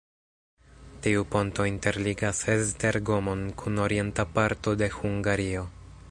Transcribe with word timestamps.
Tiu 1.07 1.25
ponto 1.33 1.65
interligas 1.71 2.39
Esztergom-on 2.53 3.43
kun 3.63 3.81
orienta 3.83 4.25
parto 4.39 4.73
de 4.83 4.89
Hungario. 4.97 5.67